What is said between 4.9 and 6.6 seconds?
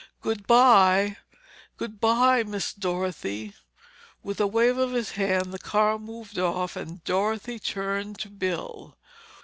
his hand the car moved